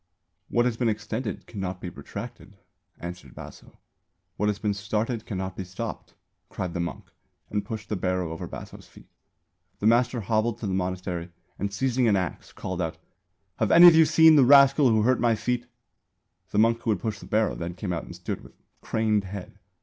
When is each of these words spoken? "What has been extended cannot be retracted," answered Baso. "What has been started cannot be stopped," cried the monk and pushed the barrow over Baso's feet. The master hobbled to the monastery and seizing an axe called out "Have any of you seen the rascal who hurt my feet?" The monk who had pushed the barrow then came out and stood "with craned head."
"What 0.49 0.65
has 0.65 0.77
been 0.77 0.89
extended 0.89 1.45
cannot 1.45 1.79
be 1.79 1.89
retracted," 1.89 2.57
answered 2.99 3.35
Baso. 3.35 3.77
"What 4.35 4.49
has 4.49 4.57
been 4.57 4.73
started 4.73 5.27
cannot 5.27 5.55
be 5.55 5.63
stopped," 5.63 6.15
cried 6.49 6.73
the 6.73 6.79
monk 6.79 7.11
and 7.51 7.63
pushed 7.63 7.87
the 7.89 7.95
barrow 7.95 8.31
over 8.31 8.47
Baso's 8.47 8.87
feet. 8.87 9.11
The 9.77 9.85
master 9.85 10.21
hobbled 10.21 10.57
to 10.57 10.65
the 10.65 10.73
monastery 10.73 11.29
and 11.59 11.71
seizing 11.71 12.07
an 12.07 12.15
axe 12.15 12.51
called 12.51 12.81
out 12.81 12.97
"Have 13.57 13.69
any 13.69 13.85
of 13.87 13.93
you 13.95 14.05
seen 14.05 14.37
the 14.37 14.43
rascal 14.43 14.89
who 14.89 15.03
hurt 15.03 15.19
my 15.19 15.35
feet?" 15.35 15.67
The 16.49 16.57
monk 16.57 16.79
who 16.81 16.89
had 16.89 16.99
pushed 16.99 17.19
the 17.19 17.27
barrow 17.27 17.53
then 17.53 17.75
came 17.75 17.93
out 17.93 18.03
and 18.05 18.15
stood 18.15 18.41
"with 18.41 18.53
craned 18.81 19.25
head." 19.25 19.59